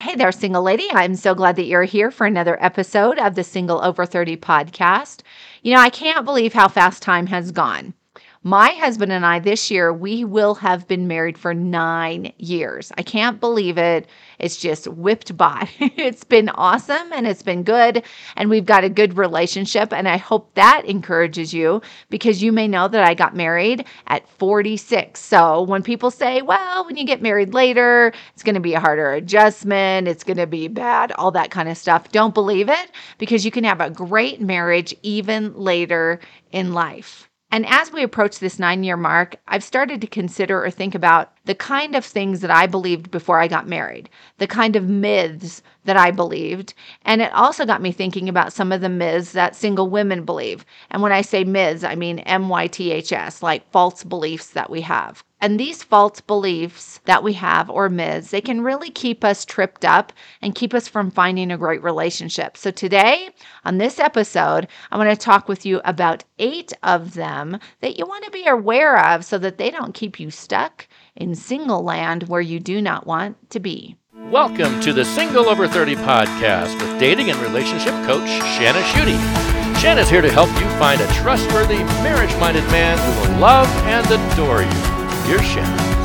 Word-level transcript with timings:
Hey 0.00 0.14
there, 0.14 0.30
single 0.30 0.62
lady. 0.62 0.86
I'm 0.92 1.16
so 1.16 1.34
glad 1.34 1.56
that 1.56 1.64
you're 1.64 1.82
here 1.82 2.12
for 2.12 2.24
another 2.24 2.56
episode 2.62 3.18
of 3.18 3.34
the 3.34 3.42
Single 3.42 3.84
Over 3.84 4.06
30 4.06 4.36
podcast. 4.36 5.22
You 5.62 5.74
know, 5.74 5.80
I 5.80 5.90
can't 5.90 6.24
believe 6.24 6.52
how 6.52 6.68
fast 6.68 7.02
time 7.02 7.26
has 7.26 7.50
gone. 7.50 7.94
My 8.44 8.68
husband 8.70 9.10
and 9.10 9.26
I 9.26 9.40
this 9.40 9.68
year, 9.68 9.92
we 9.92 10.24
will 10.24 10.54
have 10.54 10.86
been 10.86 11.08
married 11.08 11.36
for 11.36 11.52
nine 11.52 12.32
years. 12.38 12.92
I 12.96 13.02
can't 13.02 13.40
believe 13.40 13.78
it. 13.78 14.06
It's 14.38 14.56
just 14.56 14.86
whipped 14.86 15.36
by. 15.36 15.68
it's 15.80 16.22
been 16.22 16.48
awesome 16.50 17.12
and 17.12 17.26
it's 17.26 17.42
been 17.42 17.64
good. 17.64 18.04
And 18.36 18.48
we've 18.48 18.64
got 18.64 18.84
a 18.84 18.88
good 18.88 19.18
relationship. 19.18 19.92
And 19.92 20.08
I 20.08 20.18
hope 20.18 20.54
that 20.54 20.84
encourages 20.84 21.52
you 21.52 21.82
because 22.10 22.40
you 22.40 22.52
may 22.52 22.68
know 22.68 22.86
that 22.86 23.02
I 23.02 23.14
got 23.14 23.34
married 23.34 23.84
at 24.06 24.28
46. 24.28 25.18
So 25.18 25.62
when 25.62 25.82
people 25.82 26.12
say, 26.12 26.40
well, 26.40 26.86
when 26.86 26.96
you 26.96 27.04
get 27.04 27.20
married 27.20 27.54
later, 27.54 28.12
it's 28.34 28.44
going 28.44 28.54
to 28.54 28.60
be 28.60 28.74
a 28.74 28.80
harder 28.80 29.10
adjustment, 29.14 30.06
it's 30.06 30.22
going 30.22 30.36
to 30.36 30.46
be 30.46 30.68
bad, 30.68 31.10
all 31.12 31.32
that 31.32 31.50
kind 31.50 31.68
of 31.68 31.76
stuff, 31.76 32.12
don't 32.12 32.34
believe 32.34 32.68
it 32.68 32.92
because 33.18 33.44
you 33.44 33.50
can 33.50 33.64
have 33.64 33.80
a 33.80 33.90
great 33.90 34.40
marriage 34.40 34.94
even 35.02 35.54
later 35.54 36.20
in 36.52 36.72
life. 36.72 37.27
And 37.50 37.64
as 37.66 37.90
we 37.90 38.02
approach 38.02 38.38
this 38.38 38.58
nine 38.58 38.84
year 38.84 38.96
mark, 38.96 39.36
I've 39.48 39.64
started 39.64 40.02
to 40.02 40.06
consider 40.06 40.62
or 40.62 40.70
think 40.70 40.94
about 40.94 41.32
the 41.46 41.54
kind 41.54 41.94
of 41.94 42.04
things 42.04 42.40
that 42.40 42.50
I 42.50 42.66
believed 42.66 43.10
before 43.10 43.40
I 43.40 43.48
got 43.48 43.66
married, 43.66 44.10
the 44.36 44.46
kind 44.46 44.76
of 44.76 44.88
myths 44.88 45.62
that 45.84 45.96
I 45.96 46.10
believed. 46.10 46.74
And 47.06 47.22
it 47.22 47.32
also 47.32 47.64
got 47.64 47.80
me 47.80 47.90
thinking 47.90 48.28
about 48.28 48.52
some 48.52 48.70
of 48.70 48.82
the 48.82 48.90
myths 48.90 49.32
that 49.32 49.56
single 49.56 49.88
women 49.88 50.26
believe. 50.26 50.66
And 50.90 51.00
when 51.00 51.12
I 51.12 51.22
say 51.22 51.42
myths, 51.42 51.84
I 51.84 51.94
mean 51.94 52.18
M 52.20 52.50
Y 52.50 52.66
T 52.66 52.92
H 52.92 53.12
S, 53.12 53.42
like 53.42 53.70
false 53.70 54.04
beliefs 54.04 54.50
that 54.50 54.68
we 54.68 54.82
have. 54.82 55.24
And 55.40 55.58
these 55.58 55.84
false 55.84 56.20
beliefs 56.20 56.98
that 57.04 57.22
we 57.22 57.32
have, 57.34 57.70
or 57.70 57.88
myths, 57.88 58.32
they 58.32 58.40
can 58.40 58.62
really 58.62 58.90
keep 58.90 59.22
us 59.22 59.44
tripped 59.44 59.84
up 59.84 60.12
and 60.42 60.54
keep 60.54 60.74
us 60.74 60.88
from 60.88 61.12
finding 61.12 61.52
a 61.52 61.58
great 61.58 61.82
relationship. 61.82 62.56
So, 62.56 62.72
today 62.72 63.30
on 63.64 63.78
this 63.78 64.00
episode, 64.00 64.66
I 64.90 64.98
want 64.98 65.10
to 65.10 65.16
talk 65.16 65.46
with 65.46 65.64
you 65.64 65.80
about 65.84 66.24
eight 66.40 66.72
of 66.82 67.14
them 67.14 67.58
that 67.82 67.96
you 67.96 68.04
want 68.04 68.24
to 68.24 68.32
be 68.32 68.46
aware 68.46 68.98
of 68.98 69.24
so 69.24 69.38
that 69.38 69.58
they 69.58 69.70
don't 69.70 69.94
keep 69.94 70.18
you 70.18 70.30
stuck 70.30 70.88
in 71.14 71.36
single 71.36 71.84
land 71.84 72.24
where 72.24 72.40
you 72.40 72.58
do 72.58 72.82
not 72.82 73.06
want 73.06 73.50
to 73.50 73.60
be. 73.60 73.96
Welcome 74.12 74.80
to 74.80 74.92
the 74.92 75.04
Single 75.04 75.48
Over 75.48 75.68
30 75.68 75.94
podcast 75.96 76.80
with 76.80 76.98
dating 76.98 77.30
and 77.30 77.38
relationship 77.38 77.94
coach 78.04 78.28
Shana 78.58 78.82
Schutte. 78.90 79.48
Shana's 79.76 80.10
here 80.10 80.20
to 80.20 80.32
help 80.32 80.48
you 80.60 80.68
find 80.80 81.00
a 81.00 81.06
trustworthy, 81.12 81.78
marriage 82.02 82.34
minded 82.40 82.64
man 82.72 82.98
who 82.98 83.32
will 83.32 83.38
love 83.38 83.68
and 83.86 84.04
adore 84.10 84.62
you. 84.62 85.07
Here's 85.28 85.42
Shana. 85.42 85.98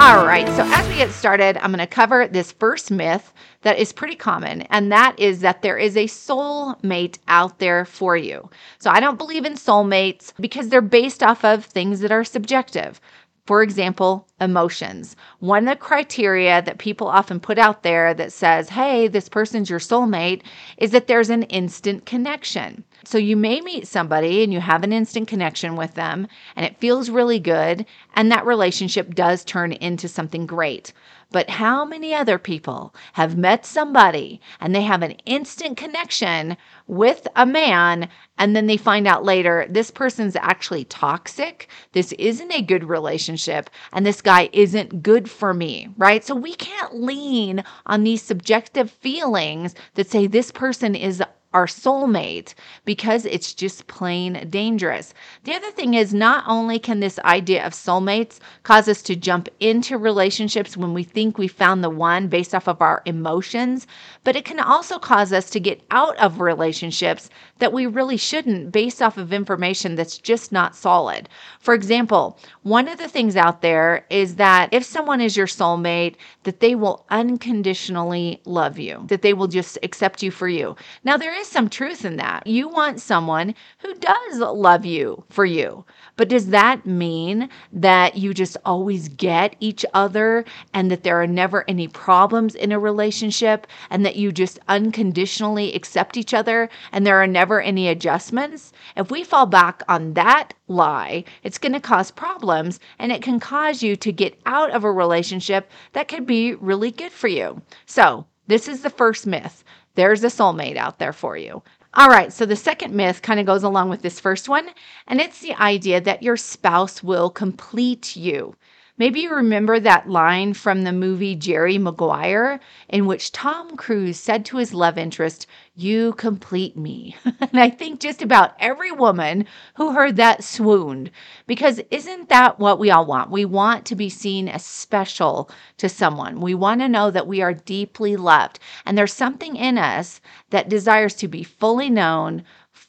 All 0.00 0.26
right, 0.26 0.46
so 0.56 0.64
as 0.66 0.88
we 0.88 0.94
get 0.94 1.10
started, 1.10 1.58
I'm 1.58 1.72
going 1.72 1.78
to 1.78 1.86
cover 1.86 2.26
this 2.26 2.52
first 2.52 2.90
myth 2.90 3.34
that 3.60 3.78
is 3.78 3.92
pretty 3.92 4.14
common, 4.14 4.62
and 4.62 4.90
that 4.90 5.14
is 5.18 5.40
that 5.40 5.60
there 5.60 5.76
is 5.76 5.94
a 5.94 6.06
soulmate 6.06 7.18
out 7.28 7.58
there 7.58 7.84
for 7.84 8.16
you. 8.16 8.48
So 8.78 8.90
I 8.90 8.98
don't 8.98 9.18
believe 9.18 9.44
in 9.44 9.56
soulmates 9.56 10.32
because 10.40 10.70
they're 10.70 10.80
based 10.80 11.22
off 11.22 11.44
of 11.44 11.66
things 11.66 12.00
that 12.00 12.10
are 12.10 12.24
subjective. 12.24 12.98
For 13.46 13.62
example, 13.62 14.26
emotions. 14.40 15.16
One 15.40 15.68
of 15.68 15.74
the 15.74 15.80
criteria 15.80 16.62
that 16.62 16.78
people 16.78 17.08
often 17.08 17.40
put 17.40 17.58
out 17.58 17.82
there 17.82 18.14
that 18.14 18.32
says, 18.32 18.70
hey, 18.70 19.06
this 19.06 19.28
person's 19.28 19.68
your 19.68 19.78
soulmate, 19.78 20.42
is 20.78 20.92
that 20.92 21.08
there's 21.08 21.28
an 21.28 21.42
instant 21.44 22.06
connection. 22.06 22.84
So 23.04 23.18
you 23.18 23.36
may 23.36 23.60
meet 23.60 23.86
somebody 23.86 24.42
and 24.42 24.50
you 24.50 24.60
have 24.60 24.82
an 24.82 24.94
instant 24.94 25.28
connection 25.28 25.76
with 25.76 25.92
them 25.92 26.26
and 26.56 26.64
it 26.64 26.78
feels 26.78 27.10
really 27.10 27.38
good, 27.38 27.84
and 28.14 28.32
that 28.32 28.46
relationship 28.46 29.14
does 29.14 29.44
turn 29.44 29.72
into 29.72 30.08
something 30.08 30.46
great. 30.46 30.94
But 31.34 31.50
how 31.50 31.84
many 31.84 32.14
other 32.14 32.38
people 32.38 32.94
have 33.14 33.36
met 33.36 33.66
somebody 33.66 34.40
and 34.60 34.72
they 34.72 34.82
have 34.82 35.02
an 35.02 35.16
instant 35.26 35.76
connection 35.76 36.56
with 36.86 37.26
a 37.34 37.44
man 37.44 38.08
and 38.38 38.54
then 38.54 38.68
they 38.68 38.76
find 38.76 39.08
out 39.08 39.24
later 39.24 39.66
this 39.68 39.90
person's 39.90 40.36
actually 40.36 40.84
toxic? 40.84 41.68
This 41.90 42.12
isn't 42.12 42.52
a 42.52 42.62
good 42.62 42.84
relationship 42.84 43.68
and 43.92 44.06
this 44.06 44.22
guy 44.22 44.48
isn't 44.52 45.02
good 45.02 45.28
for 45.28 45.52
me, 45.52 45.88
right? 45.96 46.24
So 46.24 46.36
we 46.36 46.54
can't 46.54 47.02
lean 47.02 47.64
on 47.86 48.04
these 48.04 48.22
subjective 48.22 48.88
feelings 48.88 49.74
that 49.94 50.08
say 50.08 50.28
this 50.28 50.52
person 50.52 50.94
is 50.94 51.20
our 51.54 51.66
soulmate 51.66 52.54
because 52.84 53.24
it's 53.24 53.54
just 53.54 53.86
plain 53.86 54.46
dangerous. 54.50 55.14
The 55.44 55.54
other 55.54 55.70
thing 55.70 55.94
is, 55.94 56.12
not 56.12 56.44
only 56.46 56.78
can 56.78 57.00
this 57.00 57.18
idea 57.20 57.64
of 57.64 57.72
soulmates 57.72 58.40
cause 58.64 58.88
us 58.88 59.00
to 59.02 59.16
jump 59.16 59.48
into 59.60 59.96
relationships 59.96 60.76
when 60.76 60.92
we 60.92 61.04
think 61.04 61.38
we 61.38 61.48
found 61.48 61.82
the 61.82 61.90
one 61.90 62.28
based 62.28 62.54
off 62.54 62.68
of 62.68 62.82
our 62.82 63.02
emotions, 63.06 63.86
but 64.24 64.36
it 64.36 64.44
can 64.44 64.60
also 64.60 64.98
cause 64.98 65.32
us 65.32 65.48
to 65.50 65.60
get 65.60 65.80
out 65.90 66.16
of 66.18 66.40
relationships 66.40 67.30
that 67.58 67.72
we 67.72 67.86
really 67.86 68.16
shouldn't 68.16 68.72
based 68.72 69.00
off 69.00 69.16
of 69.16 69.32
information 69.32 69.94
that's 69.94 70.18
just 70.18 70.50
not 70.50 70.74
solid. 70.74 71.28
For 71.60 71.72
example, 71.72 72.38
one 72.62 72.88
of 72.88 72.98
the 72.98 73.08
things 73.08 73.36
out 73.36 73.62
there 73.62 74.04
is 74.10 74.36
that 74.36 74.68
if 74.72 74.84
someone 74.84 75.20
is 75.20 75.36
your 75.36 75.46
soulmate, 75.46 76.16
that 76.42 76.60
they 76.60 76.74
will 76.74 77.06
unconditionally 77.10 78.40
love 78.44 78.78
you, 78.78 79.04
that 79.06 79.22
they 79.22 79.32
will 79.32 79.46
just 79.46 79.78
accept 79.82 80.22
you 80.22 80.30
for 80.30 80.48
you. 80.48 80.74
Now, 81.04 81.16
there 81.16 81.38
is 81.38 81.43
is 81.44 81.50
some 81.50 81.68
truth 81.68 82.04
in 82.06 82.16
that. 82.16 82.46
You 82.46 82.68
want 82.68 83.00
someone 83.00 83.54
who 83.78 83.94
does 83.94 84.38
love 84.38 84.86
you 84.86 85.24
for 85.28 85.44
you. 85.44 85.84
But 86.16 86.30
does 86.30 86.46
that 86.48 86.86
mean 86.86 87.50
that 87.72 88.16
you 88.16 88.32
just 88.32 88.56
always 88.64 89.08
get 89.08 89.54
each 89.60 89.84
other 89.92 90.46
and 90.72 90.90
that 90.90 91.02
there 91.02 91.20
are 91.20 91.26
never 91.26 91.68
any 91.68 91.86
problems 91.86 92.54
in 92.54 92.72
a 92.72 92.78
relationship 92.78 93.66
and 93.90 94.06
that 94.06 94.16
you 94.16 94.32
just 94.32 94.58
unconditionally 94.68 95.74
accept 95.74 96.16
each 96.16 96.32
other 96.32 96.70
and 96.92 97.06
there 97.06 97.22
are 97.22 97.26
never 97.26 97.60
any 97.60 97.88
adjustments? 97.88 98.72
If 98.96 99.10
we 99.10 99.22
fall 99.22 99.46
back 99.46 99.82
on 99.86 100.14
that 100.14 100.54
lie, 100.66 101.24
it's 101.42 101.58
going 101.58 101.74
to 101.74 101.80
cause 101.80 102.10
problems 102.10 102.80
and 102.98 103.12
it 103.12 103.22
can 103.22 103.38
cause 103.38 103.82
you 103.82 103.96
to 103.96 104.12
get 104.12 104.40
out 104.46 104.70
of 104.70 104.84
a 104.84 104.90
relationship 104.90 105.70
that 105.92 106.08
could 106.08 106.26
be 106.26 106.54
really 106.54 106.90
good 106.90 107.12
for 107.12 107.28
you. 107.28 107.60
So, 107.84 108.26
this 108.46 108.68
is 108.68 108.82
the 108.82 108.90
first 108.90 109.26
myth. 109.26 109.64
There's 109.94 110.24
a 110.24 110.28
soulmate 110.28 110.76
out 110.76 110.98
there 110.98 111.12
for 111.12 111.36
you. 111.36 111.62
All 111.96 112.08
right, 112.08 112.32
so 112.32 112.44
the 112.44 112.56
second 112.56 112.92
myth 112.92 113.22
kind 113.22 113.38
of 113.38 113.46
goes 113.46 113.62
along 113.62 113.88
with 113.88 114.02
this 114.02 114.18
first 114.18 114.48
one, 114.48 114.68
and 115.06 115.20
it's 115.20 115.40
the 115.40 115.54
idea 115.54 116.00
that 116.00 116.24
your 116.24 116.36
spouse 116.36 117.04
will 117.04 117.30
complete 117.30 118.16
you. 118.16 118.56
Maybe 118.96 119.22
you 119.22 119.34
remember 119.34 119.80
that 119.80 120.08
line 120.08 120.54
from 120.54 120.82
the 120.82 120.92
movie 120.92 121.34
Jerry 121.34 121.78
Maguire, 121.78 122.60
in 122.88 123.06
which 123.06 123.32
Tom 123.32 123.76
Cruise 123.76 124.20
said 124.20 124.44
to 124.44 124.58
his 124.58 124.72
love 124.72 124.96
interest, 124.96 125.48
You 125.74 126.12
complete 126.12 126.76
me. 126.76 127.16
and 127.24 127.58
I 127.58 127.70
think 127.70 127.98
just 127.98 128.22
about 128.22 128.54
every 128.60 128.92
woman 128.92 129.46
who 129.74 129.94
heard 129.94 130.14
that 130.16 130.44
swooned, 130.44 131.10
because 131.48 131.80
isn't 131.90 132.28
that 132.28 132.60
what 132.60 132.78
we 132.78 132.92
all 132.92 133.04
want? 133.04 133.32
We 133.32 133.44
want 133.44 133.84
to 133.86 133.96
be 133.96 134.08
seen 134.08 134.48
as 134.48 134.64
special 134.64 135.50
to 135.78 135.88
someone. 135.88 136.40
We 136.40 136.54
want 136.54 136.80
to 136.80 136.88
know 136.88 137.10
that 137.10 137.26
we 137.26 137.42
are 137.42 137.52
deeply 137.52 138.14
loved. 138.14 138.60
And 138.86 138.96
there's 138.96 139.12
something 139.12 139.56
in 139.56 139.76
us 139.76 140.20
that 140.50 140.68
desires 140.68 141.14
to 141.14 141.26
be 141.26 141.42
fully 141.42 141.90
known, 141.90 142.44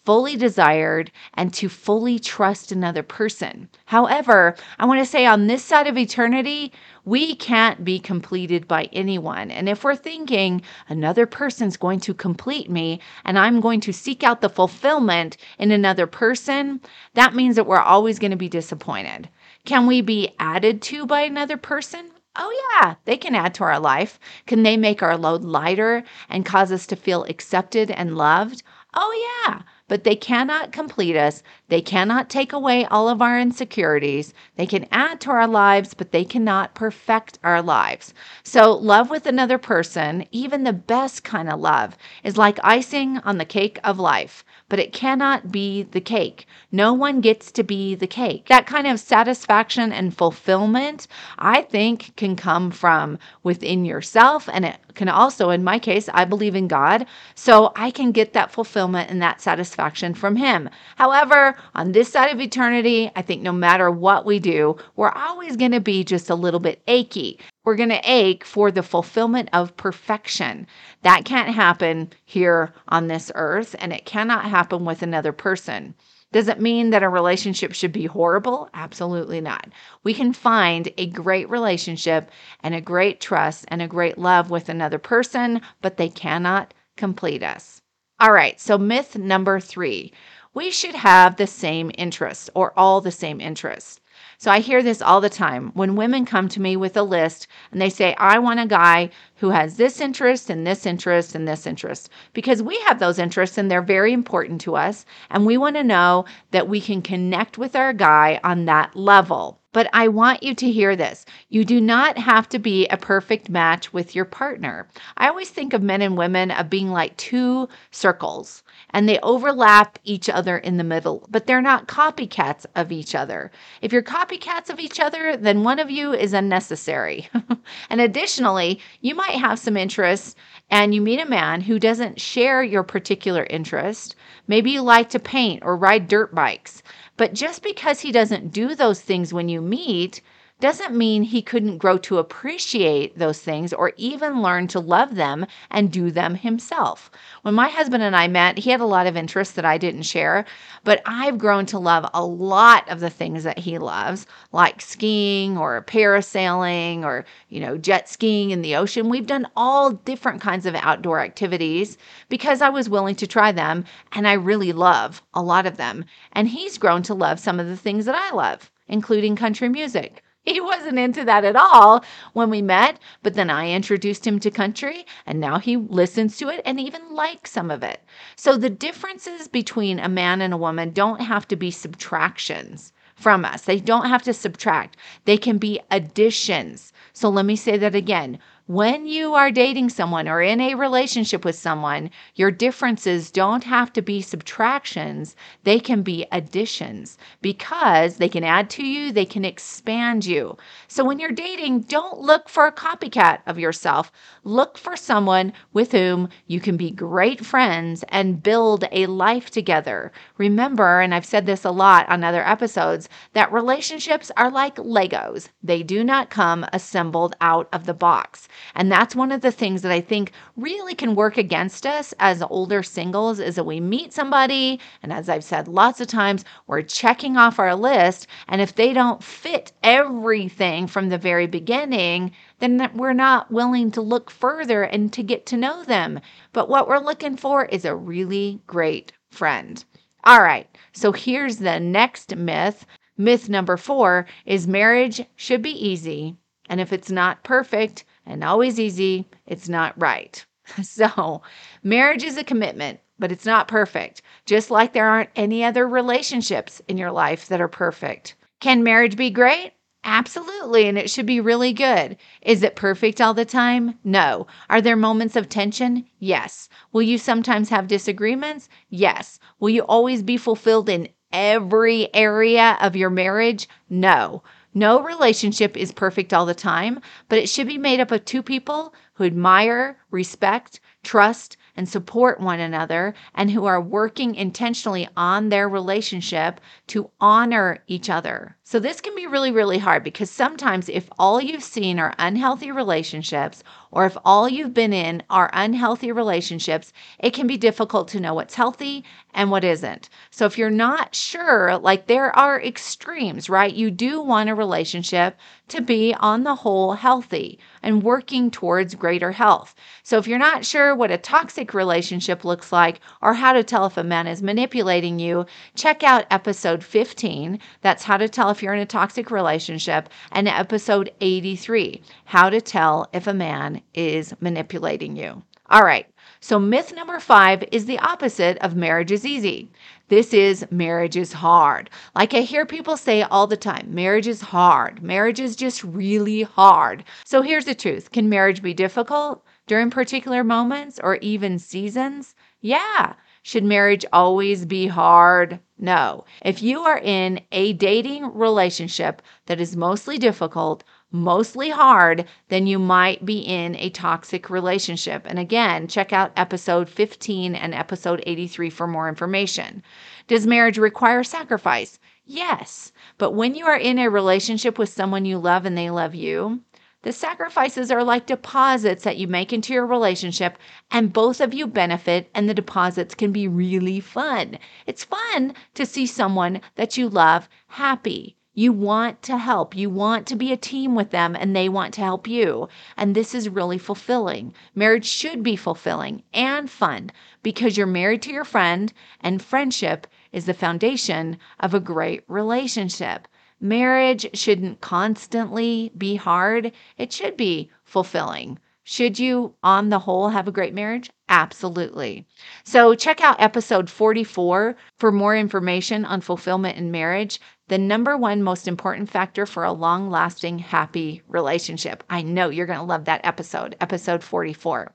fully 0.06 0.36
desired 0.36 1.12
and 1.34 1.52
to 1.56 1.68
fully 1.68 2.20
trust 2.20 2.72
another 2.72 3.02
person. 3.04 3.68
However, 3.86 4.56
I 4.78 4.86
want 4.86 5.00
to 5.00 5.06
say 5.06 5.26
on 5.26 5.48
this 5.48 5.64
side 5.64 5.88
of 5.88 5.98
eternity, 5.98 6.72
we 7.04 7.36
can't 7.36 7.84
be 7.84 8.00
completed 8.00 8.68
by 8.68 8.84
anyone. 8.94 9.50
And 9.50 9.68
if 9.68 9.84
we're 9.84 9.96
thinking 9.96 10.62
another 10.88 11.26
person's 11.26 11.76
going 11.76 12.00
to 12.02 12.14
complete 12.14 12.70
me 12.70 13.02
and 13.26 13.38
I'm 13.38 13.60
going 13.60 13.82
to 13.82 13.94
seek 13.94 14.24
out 14.24 14.42
the 14.42 14.50
fulfillment 14.50 15.38
in 15.58 15.72
another 15.72 16.08
person, 16.08 16.82
that 17.16 17.36
means 17.36 17.56
that 17.56 17.68
we're 17.68 17.80
always 17.80 18.20
going 18.20 18.32
to 18.32 18.38
be 18.38 18.50
disappointed. 18.50 19.28
Can 19.66 19.88
we 19.88 20.02
be 20.02 20.36
added 20.40 20.82
to 20.84 21.08
by 21.08 21.22
another 21.22 21.58
person? 21.58 22.12
Oh, 22.38 22.80
yeah, 22.82 22.96
they 23.06 23.18
can 23.18 23.34
add 23.34 23.54
to 23.56 23.64
our 23.64 23.80
life. 23.80 24.20
Can 24.46 24.64
they 24.64 24.76
make 24.76 25.02
our 25.02 25.18
load 25.18 25.44
lighter 25.44 26.04
and 26.30 26.46
cause 26.46 26.72
us 26.72 26.86
to 26.88 26.96
feel 26.96 27.24
accepted 27.24 27.90
and 27.90 28.18
loved? 28.18 28.62
Oh, 28.96 29.46
yeah 29.46 29.62
but 29.88 30.04
they 30.04 30.16
cannot 30.16 30.72
complete 30.72 31.16
us. 31.16 31.44
They 31.68 31.82
cannot 31.82 32.30
take 32.30 32.54
away 32.54 32.86
all 32.86 33.08
of 33.08 33.22
our 33.22 33.40
insecurities. 33.40 34.34
They 34.56 34.66
can 34.66 34.88
add 34.92 35.22
to 35.22 35.32
our 35.32 35.48
lives, 35.48 35.94
but 35.94 36.12
they 36.12 36.26
cannot 36.26 36.74
perfect 36.74 37.38
our 37.44 37.62
lives. 37.62 38.14
So, 38.44 38.74
love 38.74 39.10
with 39.12 39.28
another 39.28 39.58
person, 39.60 40.26
even 40.32 40.64
the 40.64 40.74
best 40.74 41.24
kind 41.24 41.50
of 41.50 41.60
love, 41.60 41.98
is 42.24 42.38
like 42.38 42.58
icing 42.64 43.20
on 43.20 43.38
the 43.38 43.46
cake 43.46 43.80
of 43.84 44.00
life 44.00 44.44
but 44.70 44.80
it 44.80 44.94
cannot 44.94 45.52
be 45.52 45.84
the 45.84 46.02
cake. 46.02 46.48
No 46.72 46.94
one 46.94 47.22
gets 47.22 47.52
to 47.52 47.64
be 47.64 47.96
the 47.96 48.08
cake. 48.08 48.48
That 48.48 48.66
kind 48.66 48.88
of 48.88 49.00
satisfaction 49.00 49.92
and 49.92 50.16
fulfillment, 50.16 51.08
I 51.38 51.62
think, 51.62 52.16
can 52.16 52.36
come 52.36 52.72
from 52.72 53.20
within 53.44 53.86
yourself. 53.86 54.50
And 54.52 54.66
it 54.66 54.78
can 54.96 55.10
also, 55.10 55.50
in 55.50 55.64
my 55.64 55.78
case, 55.78 56.10
I 56.14 56.26
believe 56.26 56.56
in 56.56 56.68
God. 56.68 57.06
So 57.36 57.72
I 57.76 57.92
can 57.92 58.12
get 58.12 58.34
that 58.34 58.52
fulfillment 58.52 59.12
and 59.12 59.22
that 59.22 59.42
satisfaction 59.42 60.14
from 60.14 60.36
Him. 60.36 60.70
However, 60.96 61.56
on 61.76 61.92
this 61.92 62.12
side 62.12 62.34
of 62.34 62.42
eternity, 62.42 63.12
I 63.16 63.22
think 63.22 63.42
no 63.42 63.52
matter 63.52 63.92
what 63.92 64.26
we 64.26 64.40
do, 64.40 64.78
we're 64.96 65.12
always 65.12 65.56
going 65.56 65.72
to 65.72 65.80
be 65.80 66.04
just 66.04 66.30
a 66.30 66.36
little 66.36 66.60
bit 66.60 66.82
achy. 66.88 67.40
We're 67.66 67.76
going 67.76 67.90
to 67.90 68.02
ache 68.04 68.46
for 68.46 68.72
the 68.72 68.84
fulfillment 68.84 69.50
of 69.52 69.76
perfection. 69.76 70.68
That 71.02 71.26
can't 71.26 71.54
happen 71.54 72.14
here 72.24 72.74
on 72.88 73.08
this 73.08 73.32
earth, 73.36 73.76
and 73.80 73.92
it 73.92 74.06
cannot 74.06 74.46
happen 74.46 74.86
with 74.86 75.02
another 75.02 75.34
person. 75.34 75.96
Does 76.32 76.48
it 76.48 76.62
mean 76.62 76.92
that 76.92 77.04
a 77.04 77.10
relationship 77.10 77.74
should 77.74 77.92
be 77.92 78.06
horrible? 78.06 78.70
Absolutely 78.74 79.42
not. 79.42 79.68
We 80.04 80.14
can 80.14 80.34
find 80.34 80.92
a 80.98 81.08
great 81.08 81.50
relationship 81.50 82.32
and 82.62 82.76
a 82.76 82.82
great 82.82 83.20
trust 83.20 83.66
and 83.70 83.82
a 83.82 83.88
great 83.88 84.18
love 84.18 84.50
with 84.50 84.70
another 84.70 85.00
person, 85.00 85.62
but 85.82 85.98
they 85.98 86.10
cannot 86.10 86.74
complete 86.98 87.44
us. 87.44 87.82
All 88.20 88.32
right, 88.32 88.60
so 88.60 88.78
myth 88.78 89.18
number 89.18 89.60
three 89.60 90.14
we 90.56 90.72
should 90.72 90.96
have 90.96 91.36
the 91.36 91.46
same 91.46 91.92
interests 91.98 92.50
or 92.56 92.72
all 92.78 93.02
the 93.02 93.12
same 93.12 93.42
interests. 93.42 94.00
So 94.46 94.52
I 94.52 94.60
hear 94.60 94.84
this 94.84 95.02
all 95.02 95.22
the 95.22 95.28
time 95.28 95.72
when 95.74 95.96
women 95.96 96.24
come 96.24 96.48
to 96.50 96.62
me 96.62 96.78
with 96.78 96.96
a 96.96 97.02
list 97.02 97.48
and 97.72 97.82
they 97.82 97.90
say, 97.90 98.14
I 98.20 98.38
want 98.38 98.60
a 98.60 98.68
guy 98.68 99.10
who 99.38 99.50
has 99.50 99.78
this 99.78 100.00
interest 100.00 100.52
and 100.52 100.68
this 100.68 100.86
interest 100.86 101.34
and 101.34 101.48
this 101.48 101.66
interest 101.66 102.12
because 102.32 102.62
we 102.62 102.80
have 102.82 103.00
those 103.00 103.18
interests 103.18 103.58
and 103.58 103.72
they're 103.72 103.82
very 103.82 104.14
important 104.14 104.62
to 104.62 104.76
us. 104.76 105.04
And 105.32 105.48
we 105.48 105.58
want 105.58 105.78
to 105.78 105.84
know 105.84 106.26
that 106.52 106.70
we 106.70 106.80
can 106.80 107.02
connect 107.02 107.58
with 107.58 107.76
our 107.76 107.92
guy 107.92 108.40
on 108.44 108.66
that 108.66 108.96
level. 108.96 109.62
But 109.76 109.90
I 109.92 110.08
want 110.08 110.42
you 110.42 110.56
to 110.56 110.72
hear 110.72 110.96
this. 110.96 111.26
You 111.50 111.66
do 111.66 111.82
not 111.82 112.18
have 112.18 112.48
to 112.48 112.60
be 112.60 112.88
a 112.88 112.96
perfect 112.96 113.50
match 113.50 113.92
with 113.92 114.16
your 114.16 114.24
partner. 114.24 114.88
I 115.18 115.28
always 115.28 115.50
think 115.50 115.74
of 115.74 115.82
men 115.84 116.02
and 116.02 116.18
women 116.18 116.50
of 116.50 116.70
being 116.70 116.92
like 116.92 117.18
two 117.18 117.68
circles 117.92 118.64
and 118.92 119.10
they 119.10 119.20
overlap 119.20 120.00
each 120.06 120.30
other 120.30 120.58
in 120.58 120.78
the 120.78 120.86
middle, 120.86 121.28
but 121.30 121.46
they're 121.46 121.62
not 121.62 121.90
copycats 121.90 122.66
of 122.76 122.94
each 122.94 123.14
other. 123.14 123.52
If 123.82 123.92
you're 123.92 124.02
copycats 124.02 124.70
of 124.70 124.80
each 124.80 125.02
other, 125.02 125.36
then 125.36 125.64
one 125.64 125.80
of 125.80 125.92
you 125.92 126.14
is 126.14 126.32
unnecessary. 126.32 127.28
and 127.90 128.00
additionally, 128.00 128.80
you 129.02 129.14
might 129.14 129.36
have 129.36 129.60
some 129.60 129.76
interests 129.76 130.36
and 130.70 130.96
you 130.96 131.02
meet 131.02 131.20
a 131.20 131.26
man 131.26 131.60
who 131.60 131.80
doesn't 131.80 132.22
share 132.22 132.64
your 132.64 132.84
particular 132.84 133.46
interest. 133.50 134.16
Maybe 134.48 134.72
you 134.72 134.82
like 134.82 135.10
to 135.10 135.20
paint 135.20 135.64
or 135.64 135.76
ride 135.76 136.08
dirt 136.08 136.34
bikes. 136.34 136.82
But 137.18 137.34
just 137.34 137.64
because 137.64 138.02
he 138.02 138.12
doesn't 138.12 138.52
do 138.52 138.76
those 138.76 139.02
things 139.02 139.34
when 139.34 139.50
you 139.50 139.62
meet 139.62 140.22
doesn't 140.62 140.96
mean 140.96 141.24
he 141.24 141.42
couldn't 141.42 141.78
grow 141.78 141.98
to 141.98 142.18
appreciate 142.18 143.18
those 143.20 143.40
things 143.40 143.74
or 143.74 143.92
even 143.98 144.42
learn 144.42 144.68
to 144.68 144.80
love 144.80 145.16
them 145.16 145.46
and 145.70 145.92
do 145.92 146.10
them 146.10 146.36
himself. 146.36 147.12
When 147.42 147.54
my 147.54 147.70
husband 147.70 148.04
and 148.04 148.16
I 148.16 148.28
met, 148.28 148.58
he 148.58 148.70
had 148.72 148.80
a 148.80 148.86
lot 148.86 149.06
of 149.06 149.18
interests 149.18 149.54
that 149.56 149.66
I 149.66 149.78
didn't 149.78 150.04
share, 150.04 150.46
but 150.84 151.02
I've 151.06 151.38
grown 151.38 151.66
to 151.68 151.80
love 151.80 152.10
a 152.14 152.26
lot 152.26 152.90
of 152.90 153.02
the 153.02 153.10
things 153.10 153.44
that 153.44 153.60
he 153.60 153.78
loves, 153.78 154.26
like 154.54 154.82
skiing 154.82 155.58
or 155.58 155.84
parasailing 155.84 157.04
or, 157.04 157.26
you 157.50 157.60
know, 157.60 157.78
jet 157.78 158.08
skiing 158.10 158.52
in 158.52 158.62
the 158.62 158.76
ocean. 158.76 159.10
We've 159.10 159.28
done 159.28 159.48
all 159.56 159.92
different 159.92 160.42
kinds 160.42 160.66
of 160.66 160.76
outdoor 160.76 161.20
activities 161.20 161.98
because 162.30 162.62
I 162.62 162.70
was 162.70 162.90
willing 162.90 163.16
to 163.18 163.28
try 163.28 163.52
them 163.52 163.86
and 164.14 164.28
I 164.28 164.34
really 164.34 164.72
love 164.72 165.22
a 165.34 165.42
lot 165.44 165.66
of 165.66 165.78
them. 165.78 166.06
And 166.32 166.48
he's 166.48 166.78
grown 166.78 167.04
to 167.04 167.14
love 167.14 167.40
some 167.40 167.60
of 167.60 167.68
the 167.68 167.78
things 167.78 168.06
that 168.06 168.16
I 168.16 168.34
love, 168.34 168.72
including 168.88 169.36
country 169.36 169.70
music. 169.70 170.24
He 170.56 170.62
wasn't 170.62 171.00
into 171.00 171.26
that 171.26 171.44
at 171.44 171.56
all 171.56 172.06
when 172.34 172.52
we 172.52 172.62
met, 172.62 173.00
but 173.24 173.34
then 173.34 173.50
I 173.50 173.72
introduced 173.72 174.28
him 174.28 174.40
to 174.42 174.52
country 174.52 175.06
and 175.26 175.40
now 175.40 175.58
he 175.58 175.76
listens 175.76 176.38
to 176.38 176.50
it 176.50 176.62
and 176.64 176.80
even 176.80 177.16
likes 177.16 177.52
some 177.52 177.72
of 177.72 177.82
it. 177.82 178.02
So 178.36 178.56
the 178.56 178.70
differences 178.70 179.48
between 179.48 179.98
a 179.98 180.08
man 180.08 180.42
and 180.42 180.54
a 180.54 180.58
woman 180.58 180.92
don't 180.92 181.22
have 181.22 181.48
to 181.48 181.56
be 181.56 181.72
subtractions 181.72 182.94
from 183.16 183.44
us. 183.44 183.64
They 183.64 183.80
don't 183.80 184.08
have 184.08 184.22
to 184.24 184.34
subtract. 184.34 184.98
They 185.24 185.38
can 185.38 185.58
be 185.58 185.80
additions. 185.90 186.94
So 187.14 187.30
let 187.30 187.46
me 187.46 187.56
say 187.56 187.78
that 187.78 187.96
again. 187.96 188.38
When 188.68 189.06
you 189.06 189.36
are 189.36 189.52
dating 189.52 189.90
someone 189.90 190.28
or 190.28 190.42
in 190.42 190.60
a 190.60 190.74
relationship 190.74 191.46
with 191.46 191.56
someone, 191.56 192.10
your 192.34 192.50
differences 192.50 193.30
don't 193.30 193.64
have 193.64 193.94
to 193.94 194.02
be 194.02 194.24
subtractions, 194.24 195.36
they 195.62 195.80
can 195.80 196.02
be 196.02 196.26
additions 196.32 197.20
because 197.44 198.18
they 198.18 198.28
can 198.28 198.44
add 198.44 198.72
to 198.72 198.84
you, 198.84 199.12
they 199.12 199.24
can 199.24 199.46
expand 199.46 200.26
you. 200.26 200.58
So 200.88 201.06
when 201.06 201.20
you're 201.20 201.32
dating, 201.32 201.82
don't 201.82 202.22
look 202.22 202.50
for 202.50 202.66
a 202.66 202.72
copycat 202.72 203.42
of 203.46 203.60
yourself. 203.60 204.12
Look 204.44 204.80
for 204.80 204.96
someone 204.96 205.54
with 205.72 205.92
whom 205.92 206.30
you 206.48 206.60
can 206.60 206.76
be 206.76 206.90
great 206.90 207.46
friends 207.46 208.04
and 208.10 208.42
build 208.42 208.86
a 208.92 209.06
life 209.06 209.52
together. 209.52 210.12
Remember, 210.40 211.02
and 211.02 211.14
I've 211.14 211.24
said 211.24 211.46
this 211.46 211.66
a 211.66 211.70
lot 211.70 212.10
on 212.10 212.24
other 212.24 212.44
episodes, 212.44 213.10
that 213.34 213.54
relationships 213.54 214.32
are 214.36 214.50
like 214.50 214.78
Legos, 214.78 215.50
they 215.62 215.84
do 215.84 216.04
not 216.04 216.32
come 216.32 216.66
assembled 216.74 217.36
out 217.42 217.70
of 217.72 217.86
the 217.86 217.94
box. 217.94 218.48
And 218.74 218.92
that's 218.92 219.16
one 219.16 219.32
of 219.32 219.42
the 219.42 219.52
things 219.52 219.82
that 219.82 219.92
I 219.92 220.02
think 220.02 220.32
really 220.56 220.96
can 220.96 221.16
work 221.16 221.38
against 221.38 221.86
us 221.86 222.14
as 222.20 222.42
older 222.42 222.84
singles 222.84 223.40
is 223.40 223.56
that 223.56 223.64
we 223.66 223.80
meet 223.80 224.14
somebody. 224.14 224.80
And 225.04 225.12
as 225.14 225.30
I've 225.30 225.44
said 225.44 225.68
lots 225.68 226.02
of 226.02 226.08
times, 226.08 226.46
we're 226.68 226.82
checking 226.82 227.38
off 227.38 227.60
our 227.60 227.76
list. 227.76 228.28
And 228.48 228.62
if 228.62 228.76
they 228.76 228.94
don't 228.94 229.24
fit 229.24 229.72
everything 229.84 230.88
from 230.88 231.10
the 231.10 231.18
very 231.18 231.48
beginning, 231.48 232.32
then 232.60 232.90
we're 232.96 233.14
not 233.14 233.52
willing 233.52 233.92
to 233.92 234.02
look 234.02 234.32
further 234.32 234.84
and 234.84 235.12
to 235.14 235.24
get 235.24 235.46
to 235.48 235.58
know 235.58 235.84
them. 235.84 236.20
But 236.54 236.70
what 236.70 236.88
we're 236.88 237.00
looking 237.00 237.38
for 237.38 237.66
is 237.66 237.86
a 237.86 237.96
really 237.96 238.62
great 238.68 239.12
friend. 239.32 239.84
All 240.24 240.42
right, 240.42 240.68
so 240.92 241.12
here's 241.12 241.58
the 241.58 241.80
next 241.80 242.36
myth. 242.36 242.86
Myth 243.18 243.48
number 243.48 243.78
four 243.78 244.26
is 244.46 244.68
marriage 244.68 245.22
should 245.36 245.62
be 245.62 245.72
easy. 245.72 246.36
And 246.68 246.82
if 246.82 246.92
it's 246.92 247.12
not 247.12 247.44
perfect, 247.44 248.06
and 248.26 248.44
always 248.44 248.80
easy, 248.80 249.28
it's 249.46 249.70
not 249.70 250.00
right. 250.02 250.46
So, 250.82 251.44
marriage 251.84 252.24
is 252.24 252.38
a 252.38 252.44
commitment, 252.44 253.00
but 253.20 253.32
it's 253.32 253.46
not 253.46 253.68
perfect, 253.68 254.24
just 254.46 254.72
like 254.72 254.94
there 254.94 255.08
aren't 255.08 255.30
any 255.36 255.64
other 255.64 255.88
relationships 255.88 256.82
in 256.88 256.98
your 256.98 257.12
life 257.12 257.48
that 257.50 257.62
are 257.62 257.68
perfect. 257.68 258.36
Can 258.60 258.84
marriage 258.84 259.16
be 259.16 259.30
great? 259.30 259.74
Absolutely, 260.04 260.88
and 260.88 261.00
it 261.00 261.10
should 261.10 261.26
be 261.26 261.40
really 261.40 261.74
good. 261.74 262.18
Is 262.44 262.62
it 262.62 262.76
perfect 262.76 263.20
all 263.20 263.34
the 263.34 263.44
time? 263.46 263.98
No. 264.04 264.46
Are 264.70 264.82
there 264.82 264.96
moments 264.96 265.36
of 265.36 265.50
tension? 265.50 266.06
Yes. 266.20 266.70
Will 266.92 267.02
you 267.02 267.18
sometimes 267.18 267.70
have 267.70 267.88
disagreements? 267.88 268.70
Yes. 268.90 269.40
Will 269.60 269.72
you 269.72 269.82
always 269.82 270.22
be 270.22 270.38
fulfilled 270.38 270.90
in 270.90 271.10
every 271.32 272.14
area 272.14 272.78
of 272.82 272.96
your 272.96 273.10
marriage? 273.10 273.68
No. 273.90 274.44
No 274.78 275.02
relationship 275.02 275.78
is 275.78 275.94
perfect 275.94 276.34
all 276.34 276.46
the 276.46 276.54
time, 276.54 277.00
but 277.30 277.40
it 277.40 277.48
should 277.48 277.66
be 277.66 277.78
made 277.78 278.02
up 278.02 278.12
of 278.12 278.26
two 278.26 278.44
people 278.44 278.94
who 279.14 279.24
admire, 279.24 279.98
respect, 280.12 280.82
trust, 281.02 281.56
and 281.78 281.88
support 281.88 282.42
one 282.42 282.60
another 282.60 283.14
and 283.34 283.50
who 283.52 283.64
are 283.64 283.80
working 283.80 284.36
intentionally 284.36 285.08
on 285.16 285.48
their 285.48 285.70
relationship 285.70 286.60
to 286.88 287.10
honor 287.22 287.84
each 287.88 288.10
other. 288.10 288.58
So, 288.68 288.80
this 288.80 289.00
can 289.00 289.14
be 289.14 289.28
really, 289.28 289.52
really 289.52 289.78
hard 289.78 290.04
because 290.04 290.32
sometimes 290.32 290.90
if 290.90 291.08
all 291.20 291.40
you've 291.40 291.62
seen 291.64 292.00
are 292.00 292.16
unhealthy 292.18 292.72
relationships 292.72 293.64
or 293.92 294.08
if 294.08 294.18
all 294.26 294.50
you've 294.50 294.74
been 294.74 294.92
in 294.92 295.22
are 295.30 295.52
unhealthy 295.54 296.12
relationships, 296.12 296.92
it 297.20 297.30
can 297.30 297.46
be 297.46 297.58
difficult 297.58 298.08
to 298.08 298.20
know 298.20 298.34
what's 298.34 298.56
healthy 298.56 299.06
and 299.36 299.52
what 299.52 299.64
isn't. 299.64 300.10
So, 300.32 300.48
if 300.48 300.58
you're 300.58 300.72
not 300.72 301.14
sure, 301.14 301.78
like 301.78 302.08
there 302.08 302.36
are 302.36 302.60
extremes, 302.60 303.52
right? 303.52 303.72
You 303.72 303.92
do 303.92 304.20
want 304.20 304.50
a 304.50 304.56
relationship 304.56 305.38
to 305.68 305.80
be 305.80 306.16
on 306.20 306.44
the 306.44 306.56
whole 306.56 306.94
healthy 306.94 307.60
and 307.84 308.02
working 308.02 308.50
towards 308.50 308.96
greater 308.96 309.32
health. 309.34 309.76
So, 310.02 310.18
if 310.18 310.28
you're 310.28 310.40
not 310.40 310.66
sure 310.66 310.96
what 310.96 311.12
a 311.12 311.20
toxic 311.20 311.76
relationship 311.76 312.44
looks 312.44 312.72
like 312.72 313.00
or 313.22 313.36
how 313.36 313.54
to 313.54 313.64
tell 313.64 313.86
if 313.86 313.96
a 313.96 314.04
man 314.04 314.26
is 314.26 314.42
manipulating 314.42 315.20
you, 315.20 315.46
check 315.76 316.02
out 316.02 316.26
episode 316.32 316.84
15. 316.84 317.60
That's 317.82 318.04
how 318.04 318.18
to 318.18 318.28
tell 318.28 318.55
if 318.56 318.64
you're 318.64 318.74
in 318.74 318.80
a 318.80 318.86
toxic 318.86 319.32
relationship, 319.32 320.08
and 320.32 320.48
episode 320.48 321.12
83, 321.20 322.02
how 322.24 322.50
to 322.50 322.62
tell 322.62 323.10
if 323.12 323.28
a 323.28 323.34
man 323.34 323.82
is 323.94 324.34
manipulating 324.40 325.18
you. 325.18 325.44
All 325.70 325.84
right. 325.84 326.08
So, 326.40 326.58
myth 326.58 326.94
number 326.96 327.20
five 327.20 327.66
is 327.74 327.86
the 327.86 328.00
opposite 328.00 328.58
of 328.60 328.78
marriage 328.78 329.12
is 329.12 329.26
easy. 329.26 329.70
This 330.08 330.34
is 330.34 330.66
marriage 330.72 331.18
is 331.18 331.34
hard. 331.34 331.90
Like 332.16 332.34
I 332.34 332.42
hear 332.42 332.66
people 332.66 332.96
say 332.96 333.24
all 333.24 333.46
the 333.46 333.58
time 333.58 333.94
marriage 333.94 334.28
is 334.28 334.40
hard. 334.40 335.04
Marriage 335.04 335.42
is 335.42 335.58
just 335.58 335.84
really 335.84 336.44
hard. 336.44 337.04
So, 337.26 337.42
here's 337.42 337.66
the 337.66 337.76
truth 337.76 338.12
can 338.12 338.30
marriage 338.30 338.62
be 338.62 338.74
difficult 338.74 339.44
during 339.68 339.90
particular 339.90 340.46
moments 340.46 340.98
or 341.04 341.16
even 341.18 341.60
seasons? 341.60 342.36
Yeah. 342.62 343.16
Should 343.48 343.64
marriage 343.64 344.08
always 344.12 344.66
be 344.66 344.88
hard? 344.88 345.60
No. 345.78 346.26
If 346.44 346.64
you 346.64 346.80
are 346.80 346.98
in 346.98 347.42
a 347.52 347.74
dating 347.74 348.34
relationship 348.34 349.22
that 349.46 349.62
is 349.62 349.78
mostly 349.78 350.18
difficult, 350.18 350.84
mostly 351.12 351.70
hard, 351.70 352.26
then 352.48 352.66
you 352.66 352.80
might 352.80 353.24
be 353.24 353.42
in 353.42 353.76
a 353.76 353.92
toxic 353.92 354.50
relationship. 354.50 355.28
And 355.30 355.38
again, 355.38 355.88
check 355.88 356.12
out 356.12 356.32
episode 356.36 356.90
15 356.90 357.54
and 357.54 357.76
episode 357.76 358.24
83 358.26 358.72
for 358.72 358.88
more 358.88 359.08
information. 359.08 359.84
Does 360.26 360.48
marriage 360.48 360.80
require 360.80 361.24
sacrifice? 361.24 362.00
Yes. 362.26 362.92
But 363.20 363.34
when 363.34 363.54
you 363.54 363.68
are 363.68 363.78
in 363.78 364.00
a 364.00 364.10
relationship 364.10 364.80
with 364.80 364.90
someone 364.90 365.24
you 365.24 365.38
love 365.38 365.68
and 365.68 365.78
they 365.78 365.92
love 365.92 366.16
you, 366.16 366.62
The 367.06 367.14
sacrifices 367.14 367.92
are 367.92 368.04
like 368.04 368.26
deposits 368.26 369.04
that 369.04 369.18
you 369.18 369.28
make 369.28 369.54
into 369.54 369.74
your 369.74 369.86
relationship, 369.86 370.58
and 370.90 371.14
both 371.14 371.40
of 371.40 371.54
you 371.54 371.68
benefit, 371.68 372.32
and 372.34 372.50
the 372.50 372.54
deposits 372.56 373.14
can 373.14 373.32
be 373.32 373.48
really 373.48 374.00
fun. 374.00 374.58
It's 374.88 375.04
fun 375.04 375.54
to 375.76 375.86
see 375.86 376.08
someone 376.08 376.62
that 376.78 376.98
you 376.98 377.08
love 377.08 377.48
happy. 377.68 378.38
You 378.56 378.74
want 378.74 379.22
to 379.22 379.38
help. 379.38 379.76
You 379.76 379.88
want 379.88 380.26
to 380.26 380.36
be 380.36 380.52
a 380.52 380.58
team 380.58 380.96
with 380.96 381.12
them, 381.12 381.36
and 381.36 381.56
they 381.56 381.70
want 381.70 381.94
to 381.94 382.02
help 382.02 382.28
you. 382.28 382.70
And 382.98 383.14
this 383.14 383.36
is 383.36 383.50
really 383.50 383.78
fulfilling. 383.78 384.56
Marriage 384.74 385.06
should 385.06 385.44
be 385.44 385.56
fulfilling 385.56 386.24
and 386.34 386.72
fun 386.72 387.12
because 387.44 387.78
you're 387.78 387.86
married 387.86 388.24
to 388.24 388.32
your 388.32 388.46
friend, 388.46 388.92
and 389.22 389.44
friendship 389.44 390.08
is 390.32 390.48
the 390.48 390.56
foundation 390.56 391.38
of 391.60 391.76
a 391.76 391.80
great 391.80 392.24
relationship. 392.28 393.28
Marriage 393.66 394.28
shouldn't 394.38 394.80
constantly 394.80 395.92
be 395.98 396.18
hard, 396.18 396.72
it 397.00 397.12
should 397.12 397.36
be 397.36 397.72
fulfilling. 397.84 398.60
Should 398.84 399.18
you, 399.18 399.56
on 399.64 399.90
the 399.90 399.98
whole, 399.98 400.30
have 400.30 400.48
a 400.48 400.52
great 400.52 400.76
marriage? 400.76 401.10
Absolutely. 401.30 402.28
So, 402.64 402.94
check 402.94 403.22
out 403.22 403.42
episode 403.42 403.90
44 403.90 404.76
for 405.00 405.12
more 405.12 405.36
information 405.36 406.06
on 406.06 406.22
fulfillment 406.22 406.78
in 406.78 406.92
marriage, 406.92 407.42
the 407.68 407.80
number 407.80 408.16
one 408.16 408.44
most 408.44 408.68
important 408.68 409.10
factor 409.10 409.48
for 409.48 409.64
a 409.64 409.72
long 409.72 410.12
lasting, 410.12 410.60
happy 410.60 411.24
relationship. 411.28 412.04
I 412.08 412.22
know 412.22 412.50
you're 412.50 412.68
going 412.68 412.78
to 412.78 412.86
love 412.86 413.06
that 413.06 413.26
episode, 413.26 413.76
episode 413.82 414.24
44. 414.24 414.94